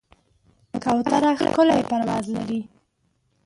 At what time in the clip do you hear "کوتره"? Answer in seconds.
0.83-1.31